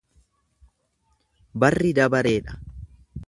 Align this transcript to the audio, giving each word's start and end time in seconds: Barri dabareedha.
Barri 1.63 1.91
dabareedha. 1.99 2.59